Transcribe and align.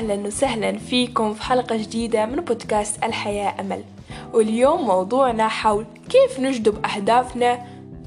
أهلا 0.00 0.26
وسهلا 0.26 0.78
فيكم 0.78 1.34
في 1.34 1.42
حلقة 1.42 1.76
جديدة 1.76 2.26
من 2.26 2.36
بودكاست 2.36 3.04
الحياة 3.04 3.60
أمل 3.60 3.84
واليوم 4.32 4.86
موضوعنا 4.86 5.48
حول 5.48 5.86
كيف 6.08 6.40
نجذب 6.40 6.86
أهدافنا 6.86 7.66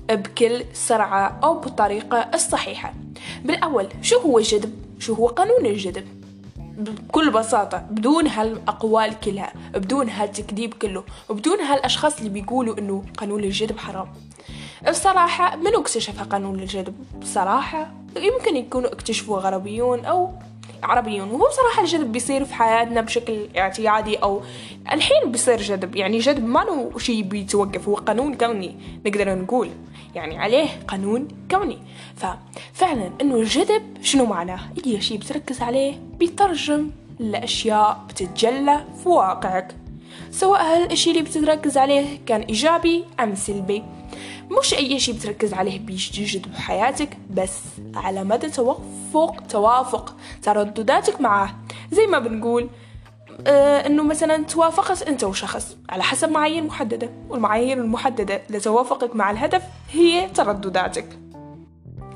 بكل 0.10 0.66
سرعة 0.74 1.40
أو 1.44 1.60
بالطريقة 1.60 2.18
الصحيحة 2.34 2.94
بالأول 3.46 3.88
شو 4.02 4.20
هو 4.20 4.38
الجذب؟ 4.38 4.74
شو 5.00 5.14
هو 5.14 5.28
قانون 5.28 5.66
الجذب؟ 5.66 6.08
بكل 6.58 7.32
بساطة 7.32 7.78
بدون 7.78 8.28
هالأقوال 8.28 9.20
كلها 9.20 9.54
بدون 9.74 10.10
هالتكذيب 10.10 10.74
كله 10.74 11.04
وبدون 11.30 11.60
هالأشخاص 11.60 12.18
اللي 12.18 12.30
بيقولوا 12.30 12.78
إنه 12.80 13.04
قانون 13.18 13.44
الجذب 13.44 13.78
حرام 13.78 14.08
الصراحة 14.88 15.56
منو 15.56 15.82
اكتشف 15.82 16.22
قانون 16.22 16.60
الجذب؟ 16.60 16.96
بصراحة 17.22 17.92
يمكن 18.16 18.56
يكونوا 18.56 18.94
اكتشفوه 18.94 19.40
غربيون 19.40 20.06
أو 20.06 20.34
عربيون. 20.84 21.32
وهو 21.32 21.48
بصراحة 21.48 21.82
الجذب 21.82 22.12
بيصير 22.12 22.46
في 22.46 22.54
حياتنا 22.54 23.02
بشكل 23.02 23.48
اعتيادي 23.58 24.16
أو 24.16 24.42
الحين 24.92 25.32
بيصير 25.32 25.62
جذب. 25.62 25.96
يعني 25.96 26.20
جذب 26.20 26.46
ما 26.46 26.60
له 26.60 26.92
شيء 26.98 27.24
بيتوقف 27.24 27.88
هو 27.88 27.96
قانون 27.96 28.36
كوني 28.36 28.76
نقدر 29.06 29.36
نقول. 29.36 29.70
يعني 30.16 30.38
عليه 30.38 30.68
قانون 30.88 31.28
كوني. 31.52 31.78
ففعلا 32.16 33.12
إنه 33.22 33.36
الجذب 33.36 33.84
شنو 34.02 34.26
معناه؟ 34.26 34.60
أي 34.86 35.02
شيء 35.02 35.18
بتركز 35.18 35.62
عليه 35.62 36.00
بيترجم 36.20 36.92
لأشياء 37.20 38.06
بتتجلى 38.10 38.86
في 39.04 39.10
واقعك. 39.10 39.76
سواء 40.32 40.62
هالشي 40.62 41.12
اللي 41.12 41.22
بتركز 41.22 41.78
عليه 41.78 42.20
كان 42.26 42.42
إيجابي 42.42 43.04
أم 43.20 43.36
سلبي. 43.36 43.84
مش 44.60 44.74
أي 44.74 45.00
شيء 45.00 45.16
بتركز 45.16 45.54
عليه 45.54 45.80
بيجد 45.80 46.52
بحياتك 46.52 47.18
بس 47.32 47.60
على 47.96 48.24
مدى 48.24 48.50
توافق 48.50 49.44
توافق 49.50 50.16
تردداتك 50.44 51.22
معاه 51.22 51.50
زي 51.92 52.08
ما 52.08 52.20
بنقول 52.20 52.70
آه 53.48 53.88
إنه 53.88 54.04
مثلا 54.04 54.44
توافقت 54.44 55.02
أنت 55.02 55.24
وشخص 55.24 55.78
على 55.90 56.04
حسب 56.04 56.30
معايير 56.32 56.64
محددة 56.64 57.10
والمعايير 57.30 57.78
المحددة 57.78 58.42
لتوافقك 58.50 59.16
مع 59.16 59.32
الهدف 59.32 59.62
هي 59.92 60.30
تردداتك. 60.30 61.06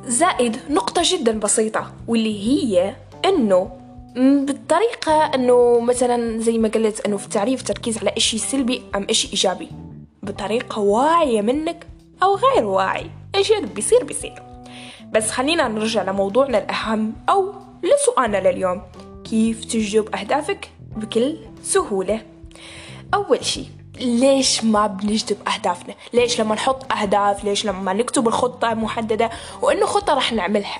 زائد 0.07 0.57
نقطة 0.69 1.01
جدا 1.05 1.39
بسيطة 1.39 1.93
واللي 2.07 2.47
هي 2.47 2.95
إنه 3.25 3.71
بالطريقة 4.15 5.25
إنه 5.35 5.79
مثلا 5.79 6.39
زي 6.39 6.57
ما 6.57 6.67
قلت 6.67 6.99
إنه 7.05 7.17
في 7.17 7.25
التعريف 7.25 7.63
تركيز 7.63 7.97
على 7.97 8.11
إشي 8.17 8.37
سلبي 8.37 8.81
أم 8.95 9.07
إشي 9.09 9.27
إيجابي. 9.27 9.69
بطريقة 10.27 10.79
واعية 10.79 11.41
منك 11.41 11.87
أو 12.23 12.35
غير 12.35 12.65
واعي. 12.65 13.11
إيش 13.35 13.51
اللي 13.51 13.67
بيصير 13.67 14.03
بيصير. 14.03 14.43
بس 15.11 15.31
خلينا 15.31 15.67
نرجع 15.67 16.03
لموضوعنا 16.03 16.57
الأهم 16.57 17.13
أو 17.29 17.53
لسؤالنا 17.83 18.49
لليوم. 18.49 18.81
كيف 19.23 19.65
تجذب 19.65 20.15
أهدافك 20.15 20.71
بكل 20.95 21.37
سهولة؟ 21.63 22.21
أول 23.13 23.45
شي 23.45 23.63
ليش 23.99 24.63
ما 24.63 24.87
بنجذب 24.87 25.37
أهدافنا؟ 25.47 25.95
ليش 26.13 26.41
لما 26.41 26.55
نحط 26.55 26.91
أهداف 26.93 27.43
ليش 27.43 27.65
لما 27.65 27.93
نكتب 27.93 28.27
الخطة 28.27 28.73
محددة؟ 28.73 29.29
وإنه 29.61 29.85
خطة 29.85 30.13
رح 30.13 30.33
نعملها. 30.33 30.79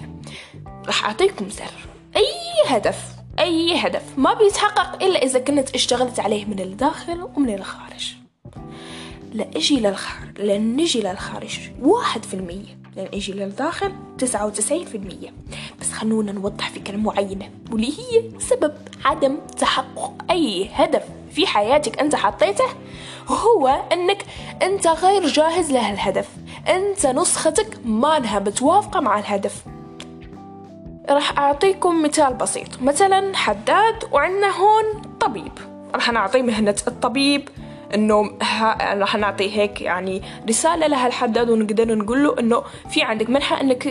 رح 0.88 1.06
أعطيكم 1.06 1.50
سر. 1.50 1.72
أي 2.16 2.25
هدف 2.68 3.18
أي 3.40 3.75
هدف 3.75 4.03
ما 4.18 4.34
بيتحقق 4.34 5.03
إلا 5.03 5.23
إذا 5.23 5.40
كنت 5.40 5.75
اشتغلت 5.75 6.20
عليه 6.20 6.45
من 6.45 6.59
الداخل 6.59 7.30
ومن 7.36 7.53
الخارج. 7.53 8.16
لأجي 9.33 9.80
للخارج 9.80 10.42
لأن 10.42 10.75
نجي 10.75 11.02
للخارج 11.02 11.59
واحد 11.81 12.25
في 12.25 12.33
المية. 12.33 12.78
لأن 12.95 13.08
أجي 13.14 13.34
للداخل 13.34 13.92
تسعة 14.17 14.45
وتسعين 14.45 14.86
في 14.86 14.97
المية. 14.97 15.34
بس 15.81 15.92
خلونا 15.92 16.31
نوضح 16.31 16.69
فكرة 16.69 16.97
معينة 16.97 17.50
واللي 17.72 17.88
هي 17.88 18.23
سبب 18.39 18.73
عدم 19.06 19.38
تحقق 19.58 20.14
أي 20.31 20.69
هدف 20.74 21.03
في 21.31 21.47
حياتك 21.47 22.00
أنت 22.00 22.16
حطيته 22.16 22.66
هو 23.28 23.68
أنك 23.68 24.25
أنت 24.62 24.88
غير 24.88 25.28
جاهز 25.28 25.72
لهالهدف. 25.72 26.29
أنت 26.68 27.06
نسختك 27.06 27.78
ما 27.85 28.18
أنها 28.18 28.40
متوافقة 28.40 29.00
مع 29.00 29.19
الهدف. 29.19 29.63
راح 31.09 31.40
أعطيكم 31.40 32.03
مثال 32.03 32.34
بسيط. 32.34 32.81
مثلا 32.81 33.35
حداد 33.35 34.03
وعندنا 34.12 34.47
هون 34.47 35.02
طبيب. 35.19 35.52
راح 35.96 36.12
نعطي 36.12 36.41
مهنة 36.41 36.75
الطبيب. 36.88 37.50
إنه 37.94 38.31
راح 38.81 39.16
نعطي 39.16 39.58
هيك 39.58 39.81
يعني 39.81 40.22
رسالة 40.50 40.88
لهالحداد 40.88 41.50
ونقدر 41.50 41.96
نقول 41.96 42.24
له 42.24 42.36
إنه 42.40 42.64
في 42.90 43.03
عندك 43.03 43.30
منحة 43.30 43.62
إنك 43.62 43.84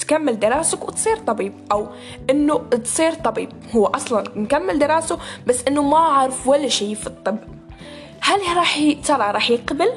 تكمل 0.00 0.40
دراسك 0.40 0.88
وتصير 0.88 1.16
طبيب 1.16 1.52
أو 1.72 1.86
إنه 2.30 2.58
تصير 2.58 3.14
طبيب. 3.14 3.48
هو 3.76 3.86
أصلا 3.86 4.24
مكمل 4.36 4.78
دراسه 4.78 5.18
بس 5.46 5.64
إنه 5.68 5.82
ما 5.82 5.98
عارف 5.98 6.48
ولا 6.48 6.68
شيء 6.68 6.94
في 6.94 7.06
الطب. 7.06 7.38
هل 8.20 8.56
راح 8.56 8.78
ترى 9.04 9.30
راح 9.30 9.50
يقبل؟ 9.50 9.88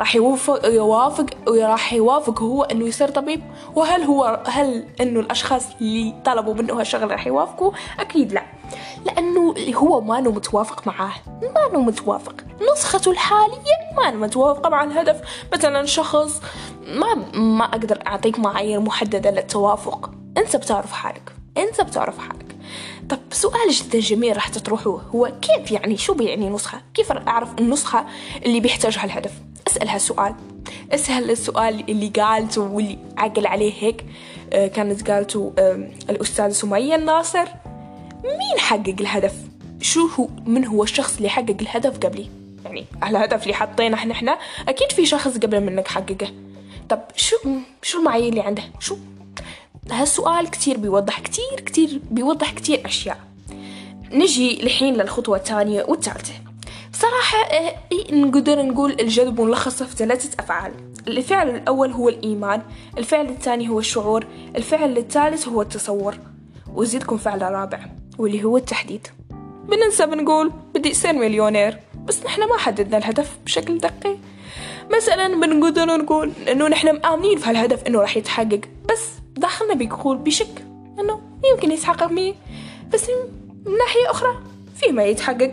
راح 0.00 0.16
يوافق 0.16 0.66
يوافق 0.66 1.26
وراح 1.48 1.92
يوافق 1.92 2.42
هو 2.42 2.62
إنه 2.62 2.86
يصير 2.86 3.08
طبيب؟ 3.08 3.40
وهل 3.74 4.02
هو 4.02 4.42
هل 4.46 4.84
إنه 5.00 5.20
الأشخاص 5.20 5.66
اللي 5.80 6.14
طلبوا 6.24 6.54
منه 6.54 6.80
هالشغل 6.80 7.10
راح 7.10 7.26
يوافقوا؟ 7.26 7.72
أكيد 8.00 8.32
لا. 8.32 8.42
لأنه 9.06 9.54
هو 9.74 10.00
ما 10.00 10.20
متوافق 10.20 10.86
معاه. 10.86 11.14
ما 11.72 11.78
متوافق. 11.78 12.34
نسخته 12.72 13.10
الحالية 13.10 13.76
ما 13.96 14.10
متوافقه 14.10 14.70
مع 14.70 14.84
الهدف 14.84 15.20
مثلا 15.52 15.86
شخص 15.86 16.40
ما 16.86 17.14
ما 17.38 17.64
أقدر 17.64 18.02
أعطيك 18.06 18.38
معايير 18.38 18.80
محددة 18.80 19.30
للتوافق. 19.30 20.10
أنت 20.36 20.56
بتعرف 20.56 20.92
حالك. 20.92 21.32
أنت 21.56 21.80
بتعرف 21.80 22.18
حالك. 22.18 22.56
طب 23.08 23.18
سؤال 23.32 23.70
جدا 23.70 23.98
جميل 23.98 24.36
راح 24.36 24.48
تطرحوه 24.48 25.02
هو 25.14 25.32
كيف 25.42 25.72
يعني 25.72 25.96
شو 25.96 26.14
بيعني 26.14 26.48
نسخة؟ 26.48 26.80
كيف 26.94 27.12
أعرف 27.12 27.48
النسخة 27.58 28.06
اللي 28.44 28.60
بيحتاجها 28.60 29.04
الهدف؟ 29.04 29.32
أسأل 29.68 29.88
هالسؤال. 29.88 30.34
أسأل 30.92 31.30
السؤال 31.30 31.90
اللي 31.90 32.08
قالته 32.08 32.62
واللي 32.62 32.98
عقل 33.16 33.46
عليه 33.46 33.72
هيك. 33.78 34.04
آه، 34.52 34.66
كانت 34.66 35.10
قالته 35.10 35.52
الأستاذ 36.10 36.50
سمية 36.50 36.94
الناصر. 36.94 37.44
مين 38.26 38.58
حقق 38.58 38.94
الهدف؟ 39.00 39.34
شو 39.80 40.06
هو 40.06 40.28
من 40.46 40.64
هو 40.64 40.82
الشخص 40.82 41.16
اللي 41.16 41.28
حقق 41.28 41.56
الهدف 41.60 41.98
قبلي؟ 41.98 42.30
يعني 42.64 42.86
الهدف 43.02 43.42
اللي 43.42 43.54
حطيناه 43.54 43.94
إحنا 43.98 44.12
إحنا 44.12 44.38
أكيد 44.68 44.92
في 44.92 45.06
شخص 45.06 45.38
قبل 45.38 45.60
منك 45.60 45.88
حققه. 45.88 46.28
طب 46.88 47.00
شو 47.16 47.36
شو 47.82 47.98
المعايير 47.98 48.28
اللي 48.28 48.40
عنده؟ 48.40 48.62
شو 48.80 48.96
هالسؤال 49.90 50.50
كتير 50.50 50.76
بيوضح 50.76 51.20
كتير 51.20 51.60
كتير 51.66 52.00
بيوضح 52.10 52.50
كتير 52.50 52.86
أشياء. 52.86 53.18
نجي 54.12 54.62
الحين 54.62 54.94
للخطوة 54.94 55.36
الثانية 55.36 55.84
والثالثة. 55.88 56.32
صراحة 56.92 57.38
آه، 57.38 57.74
نقدر 58.10 58.62
نقول 58.62 58.96
الجذب 59.00 59.40
ملخصة 59.40 59.86
في 59.86 59.96
ثلاثة 59.96 60.30
أفعال. 60.38 60.72
الفعل 61.08 61.50
الأول 61.50 61.92
هو 61.92 62.08
الإيمان 62.08 62.62
الفعل 62.98 63.26
الثاني 63.26 63.68
هو 63.68 63.78
الشعور 63.78 64.26
الفعل 64.56 64.98
الثالث 64.98 65.48
هو 65.48 65.62
التصور. 65.62 66.18
وزيدكم 66.74 67.16
فعل 67.16 67.42
رابع. 67.42 67.80
واللي 68.18 68.44
هو 68.44 68.56
التحديد. 68.56 69.08
بننسى 69.68 70.06
بنقول 70.06 70.52
بدي 70.74 70.92
أصير 70.92 71.12
مليونير 71.12 71.78
بس 72.04 72.24
نحن 72.24 72.40
ما 72.40 72.58
حددنا 72.58 72.98
الهدف 72.98 73.38
بشكل 73.44 73.78
دقيق. 73.78 74.18
مثلا 74.96 75.40
بنقدر 75.40 75.86
نقول 75.86 76.32
إنه 76.48 76.68
نحن 76.68 76.94
مآمنين 76.94 77.38
في 77.38 77.50
هالهدف 77.50 77.86
إنه 77.86 78.00
راح 78.00 78.16
يتحقق 78.16 78.60
بس 78.90 79.08
داخلنا 79.36 79.74
بيقول 79.74 80.16
بشك 80.16 80.64
إنه 81.00 81.20
يمكن 81.52 81.70
يتحقق 81.70 82.12
مية 82.12 82.34
بس 82.92 83.08
من 83.66 83.72
ناحية 83.78 84.10
أخرى 84.10 84.42
فيه 84.76 84.92
ما 84.92 85.04
يتحقق. 85.04 85.50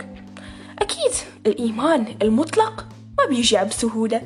أكيد 0.80 1.12
الإيمان 1.46 2.06
المطلق 2.22 2.88
ما 3.18 3.26
بيجي 3.30 3.58
بسهولة 3.58 4.22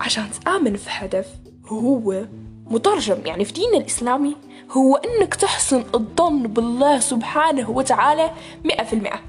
عشان 0.00 0.24
تآمن 0.44 0.76
في 0.76 0.88
هدف 0.90 1.26
هو 1.66 2.24
مترجم 2.70 3.16
يعني 3.26 3.44
في 3.44 3.52
ديننا 3.52 3.76
الإسلامي 3.76 4.36
هو 4.70 4.96
إنك 4.96 5.34
تحسن 5.34 5.84
الظن 5.94 6.42
بالله 6.42 7.00
سبحانه 7.00 7.70
وتعالى 7.70 8.30
مئة 8.64 8.84
في 8.84 8.92
المئة. 8.92 9.20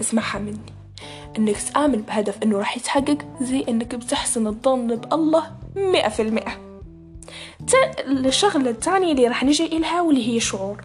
اسمعها 0.00 0.38
مني 0.38 0.58
إنك 1.38 1.56
تآمن 1.56 2.02
بهدف 2.02 2.42
إنه 2.42 2.58
راح 2.58 2.76
يتحقق 2.76 3.18
زي 3.40 3.64
إنك 3.68 3.94
بتحسن 3.94 4.46
الظن 4.46 4.86
بالله 4.86 5.50
مئة 5.76 6.08
في 6.08 6.22
المئة. 6.22 6.52
الشغلة 8.06 8.70
الثانية 8.70 9.12
اللي 9.12 9.28
راح 9.28 9.44
نجي 9.44 9.76
إلها 9.76 10.02
واللي 10.02 10.28
هي 10.28 10.36
الشعور 10.36 10.84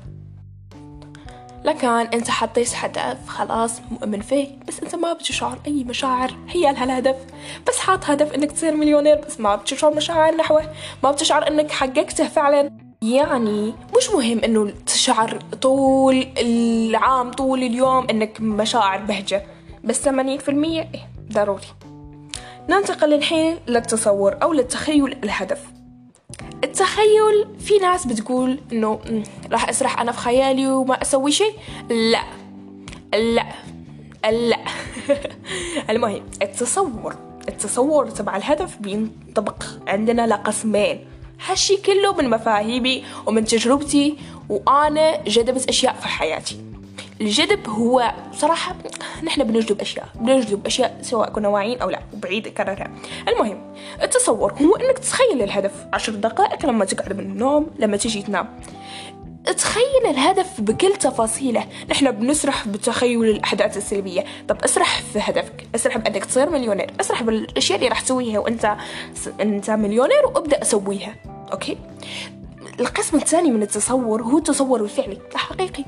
لكن 1.66 1.88
انت 1.88 2.30
حطيت 2.30 2.76
هدف 2.76 3.28
خلاص 3.28 3.82
مؤمن 3.92 4.22
فيه 4.22 4.48
بس 4.68 4.80
انت 4.80 4.96
ما 4.96 5.14
بتشعر 5.14 5.60
أي 5.68 5.84
مشاعر 5.84 6.32
هي 6.50 6.62
لها 6.62 6.84
الهدف. 6.84 7.16
بس 7.68 7.80
حاط 7.80 8.06
هدف 8.06 8.34
إنك 8.34 8.52
تصير 8.52 8.76
مليونير 8.76 9.16
بس 9.28 9.40
ما 9.40 9.56
بتشعر 9.56 9.96
مشاعر 9.96 10.36
نحوه 10.36 10.74
ما 11.04 11.12
بتشعر 11.12 11.48
إنك 11.48 11.72
حققته 11.72 12.28
فعلا. 12.28 12.72
يعني 13.02 13.74
مش 13.98 14.10
مهم 14.10 14.40
إنه 14.40 14.74
تشعر 14.86 15.40
طول 15.62 16.28
العام 16.38 17.32
طول 17.32 17.64
اليوم 17.64 18.08
إنك 18.10 18.42
مشاعر 18.42 18.98
بهجة 19.00 19.44
بس 19.84 20.10
80% 20.10 20.10
إيه 20.50 21.10
ضروري. 21.32 21.68
ننتقل 22.70 23.14
الحين 23.14 23.58
للتصور 23.68 24.38
أو 24.44 24.54
للتخيل 24.54 25.18
الهدف. 25.24 25.79
التخيل 26.90 27.60
في 27.60 27.78
ناس 27.78 28.08
بتقول 28.08 28.60
إنه 28.72 29.00
راح 29.52 29.70
أسرح 29.70 30.02
أنا 30.02 30.12
في 30.12 30.18
خيالي 30.18 30.68
وما 30.68 31.02
أسوي 31.02 31.32
شيء. 31.32 31.54
لا. 31.90 32.24
لا. 33.14 33.46
لا. 34.32 34.60
المهم 35.90 36.22
التصور 36.42 37.16
التصور 37.50 38.10
تبع 38.10 38.38
الهدف 38.38 38.78
بينطبق 38.78 39.64
عندنا 39.88 40.28
لقسمين. 40.28 41.06
هالشي 41.48 41.78
كله 41.78 42.14
من 42.14 42.30
مفاهيمي 42.30 43.04
ومن 43.26 43.46
تجربتي 43.46 44.18
وأنا 44.50 45.24
جذبت 45.24 45.70
أشياء 45.70 45.94
في 45.94 46.08
حياتي. 46.08 46.60
الجذب 47.22 47.70
هو 47.70 48.14
صراحة 48.34 48.76
نحن 49.24 49.44
بنجذب 49.44 49.82
أشياء 49.82 50.08
بنجذب 50.16 50.66
أشياء 50.66 50.98
سواء 51.02 51.30
كنا 51.30 51.48
واعيين 51.48 51.82
أو 51.82 51.90
لا 51.90 52.00
وبعيد 52.14 52.48
أكررها 52.48 52.92
المهم 53.28 53.74
التصور 54.02 54.54
هو 54.54 54.76
أنك 54.76 55.00
تتخيل 55.00 55.42
الهدف. 55.42 55.72
عشر 55.94 56.16
دقائق 56.16 56.66
لما 56.66 56.86
تقعد 56.86 57.14
من 57.14 57.20
النوم 57.20 57.68
لما 57.80 57.98
تجي 57.98 58.22
تنام. 58.22 58.60
تخيل 59.58 60.06
الهدف 60.10 60.62
بكل 60.62 60.96
تفاصيله. 60.96 61.66
نحن 61.90 62.12
بنسرح 62.12 62.68
بتخيل 62.68 63.24
الأحداث 63.24 63.78
السلبية. 63.78 64.26
طب 64.48 64.64
اسرح 64.64 65.02
في 65.14 65.20
هدفك. 65.22 65.68
اسرح 65.76 65.98
بأنك 65.98 66.26
تصير 66.26 66.50
مليونير. 66.50 66.92
اسرح 67.00 67.24
بالأشياء 67.24 67.78
اللي 67.78 67.90
راح 67.90 68.02
تسويها 68.02 68.40
وأنت 68.40 68.76
أنت 69.42 69.70
مليونير 69.70 70.26
وابدأ 70.26 70.62
أسويها 70.62 71.16
okay؟ 71.52 71.78
القسم 72.80 73.18
الثاني 73.18 73.52
من 73.52 73.62
التصور 73.62 74.24
هو 74.24 74.38
التصور 74.38 74.84
الفعلي. 74.84 75.18
الحقيقي. 75.32 75.86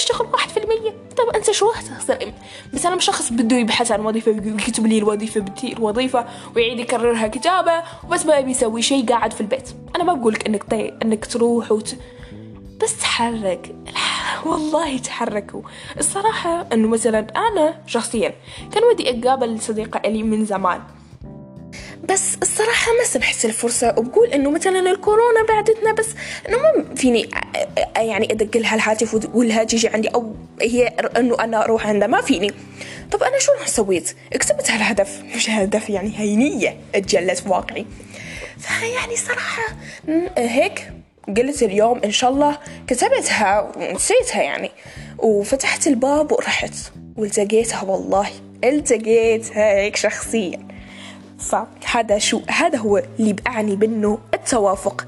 تشتغل 0.00 0.26
واحد 0.32 0.48
في 0.48 0.56
المية. 0.56 0.90
طب 0.90 1.28
أنت 1.34 1.50
شو 1.50 1.68
راح 1.68 1.82
تصير 1.82 2.32
مثلا 2.72 2.98
شخص 2.98 3.32
بده 3.32 3.56
يبحث 3.56 3.92
عن 3.92 4.06
وظيفة 4.06 4.30
يكتب 4.30 4.86
لي 4.86 4.98
الوظيفة 4.98 5.40
بدي 5.40 5.72
الوظيفة 5.72 6.26
ويعيد 6.56 6.78
يكررها 6.78 7.28
كتابة 7.28 7.82
وبس 8.04 8.26
ما 8.26 8.40
بيسوي 8.40 8.82
شيء 8.82 9.06
قاعد 9.06 9.32
في 9.32 9.40
البيت. 9.40 9.68
أنا 9.96 10.04
ما 10.04 10.14
بقولك 10.14 10.46
إنك 10.46 10.64
طي... 10.64 10.92
إنك 11.02 11.26
تروح 11.26 11.72
وت... 11.72 11.96
بس 12.82 12.98
تحرك. 12.98 13.74
والله 14.46 14.98
تحركوا. 14.98 15.62
الصراحة 15.98 16.66
إنه 16.72 16.88
مثلا 16.88 17.26
أنا 17.36 17.80
شخصيا 17.86 18.34
كان 18.72 18.84
ودي 18.84 19.10
اقابل 19.10 19.60
صديقة 19.60 20.08
لي 20.08 20.22
من 20.22 20.44
زمان. 20.44 20.80
بس 22.08 22.36
الصراحة 22.42 22.92
ما 22.98 23.04
سمحت 23.04 23.44
الفرصة. 23.44 23.94
وبقول 23.98 24.28
إنه 24.28 24.50
مثلا 24.50 24.90
الكورونا 24.90 25.42
بعدتنا 25.48 25.92
بس 25.92 26.06
إنه 26.48 26.58
ما 26.58 26.94
فيني 26.94 27.30
يعني 27.96 28.32
أدق 28.32 28.56
لها 28.56 28.74
الهاتف 28.74 29.14
وتقولها 29.14 29.64
تيجي 29.64 29.88
عندي 29.88 30.08
أو 30.08 30.34
هي 30.62 30.86
إنه 31.16 31.36
أنا 31.40 31.64
أروح 31.64 31.86
عندها 31.86 32.08
ما 32.08 32.20
فيني. 32.20 32.54
طب 33.10 33.22
أنا 33.22 33.38
شو 33.38 33.52
سويت؟ 33.66 34.16
كتبت 34.30 34.70
هالهدف. 34.70 35.22
مش 35.36 35.50
هدف؟ 35.50 35.90
يعني 35.90 36.12
هي 36.16 36.36
نية 36.36 36.76
اتجلت 36.94 37.42
واقعي. 37.46 37.86
فيعني 38.58 39.16
صراحة 39.16 39.76
هيك 40.38 40.92
قلت 41.36 41.62
اليوم 41.62 42.00
إن 42.04 42.10
شاء 42.10 42.30
الله 42.30 42.58
كتبتها 42.86 43.72
ونسيتها 43.76 44.42
يعني. 44.42 44.70
وفتحت 45.18 45.86
الباب 45.86 46.32
ورحت. 46.32 46.74
والتقيتها 47.16 47.82
والله 47.82 48.30
التقيتها 48.64 49.74
هيك 49.74 49.96
شخصيا. 49.96 50.69
فهذا 51.40 52.18
شو 52.18 52.40
هذا 52.48 52.78
هو 52.78 53.02
اللي 53.18 53.32
بأعني 53.32 53.76
بأنه 53.76 54.18
التوافق. 54.34 55.06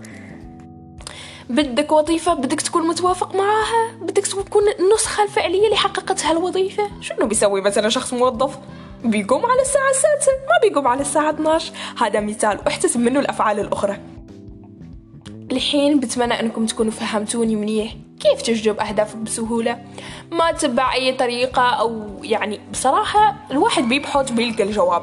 بدك 1.51 1.93
وظيفة؟ 1.93 2.35
بدك 2.35 2.61
تكون 2.61 2.89
متوافق 2.89 3.35
معاها؟ 3.35 3.97
بدك 4.03 4.27
تكون 4.27 4.63
النسخة 4.81 5.23
الفعلية 5.23 5.65
اللي 5.65 5.77
حققت 5.77 6.25
هالوظيفة 6.25 6.91
شنو 7.01 7.27
بيسوي 7.27 7.61
مثلا 7.61 7.89
شخص 7.89 8.13
موظف؟ 8.13 8.59
بيقوم 9.05 9.47
على 9.47 9.61
الساعة 9.61 9.91
السادسة 9.91 10.33
ما 10.33 10.69
بيقوم 10.69 10.89
على 10.89 11.01
الساعة 11.01 11.31
12 11.31 11.73
هذا 11.99 12.21
مثال 12.21 12.59
واحتسب 12.67 13.01
منه 13.01 13.21
الأفعال 13.21 13.61
الأخرى. 13.61 13.97
الحين 15.53 16.01
بتمنى 16.01 16.41
أنكم 16.41 16.67
تكونوا 16.67 16.93
فهمتوني 16.93 17.57
منيح. 17.57 17.95
كيف 18.21 18.43
تجذب 18.43 18.81
اهدافك 18.81 19.17
بسهولة؟ 19.17 19.79
ما 20.33 20.53
تتبع 20.53 20.95
أي 20.95 21.13
طريقة 21.13 21.63
أو 21.63 22.05
يعني 22.23 22.61
بصراحة 22.73 23.37
الواحد 23.51 23.83
بيبحث 23.83 24.31
بيلقى 24.31 24.63
الجواب. 24.63 25.03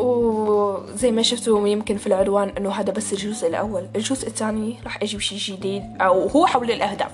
وزي 0.00 1.10
ما 1.10 1.22
شفتوا 1.22 1.68
يمكن 1.68 1.96
في 1.96 2.06
العنوان 2.06 2.48
إنه 2.48 2.70
هذا 2.70 2.92
بس 2.92 3.12
الجزء 3.12 3.48
الأول. 3.48 3.88
الجزء 3.96 4.28
الثاني 4.28 4.76
راح 4.84 5.02
أجيب 5.02 5.20
شيء 5.20 5.38
جديد 5.38 5.82
أو 6.00 6.28
هو 6.28 6.46
حول 6.46 6.70
الأهداف. 6.70 7.12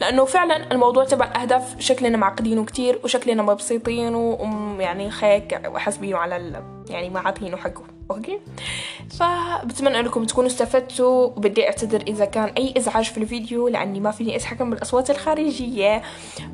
لأنه 0.00 0.24
فعلا 0.24 0.72
الموضوع 0.72 1.04
تبع 1.04 1.24
الأهداف 1.24 1.80
شكلنا 1.80 2.16
معقدينه 2.16 2.64
كتير 2.64 3.00
وشكلنا 3.04 3.42
مبسيطين 3.42 4.14
ويعني 4.14 5.10
خيك 5.10 5.60
وحسبيه 5.74 6.16
على 6.16 6.36
ال... 6.36 6.62
يعني 6.90 7.10
ما 7.10 7.20
عاطينه 7.20 7.56
حقه. 7.56 7.82
أوكي؟ 8.10 8.38
فبتمنى 9.18 10.00
إنكم 10.00 10.24
تكونوا 10.24 10.50
استفدتوا. 10.50 11.26
وبدي 11.26 11.66
أعتذر 11.66 12.02
إذا 12.02 12.24
كان 12.24 12.44
أي 12.44 12.74
إزعاج 12.76 13.04
في 13.04 13.18
الفيديو 13.18 13.68
لأني 13.68 14.00
ما 14.00 14.10
فيني 14.10 14.36
أتحكم 14.36 14.70
بالأصوات 14.70 15.10
الخارجية. 15.10 16.02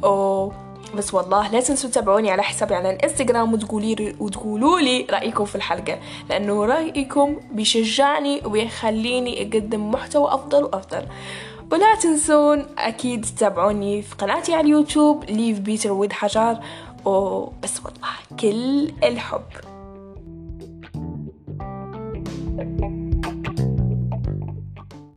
و 0.02 0.50
بس 0.94 1.14
والله 1.14 1.50
لا 1.50 1.60
تنسوا 1.60 1.90
تتابعوني 1.90 2.30
على 2.30 2.42
حسابي 2.42 2.74
على 2.74 2.90
الانستغرام 2.90 3.52
وتقولي 3.52 4.16
وتقولوا 4.20 4.80
لي 4.80 5.06
رأيكم 5.10 5.44
في 5.44 5.54
الحلقة 5.54 5.98
لأنه 6.30 6.64
رأيكم 6.64 7.36
بيشجعني 7.52 8.42
وبيخليني 8.44 9.42
أقدم 9.42 9.90
محتوى 9.90 10.28
أفضل 10.34 10.64
وأفضل. 10.64 11.06
ولا 11.72 11.94
تنسون 11.94 12.66
أكيد 12.78 13.24
تتابعوني 13.24 14.02
في 14.02 14.14
قناتي 14.14 14.54
على 14.54 14.66
اليوتيوب 14.66 15.24
ليف 15.24 15.58
بيتر 15.58 15.92
ويد 15.92 16.12
حجار 16.12 16.60
وبس 17.04 17.80
والله 17.84 18.40
كل 18.40 18.92
الحب. 19.04 19.75